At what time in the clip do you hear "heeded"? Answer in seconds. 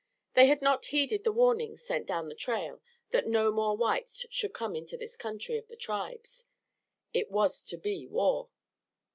0.87-1.23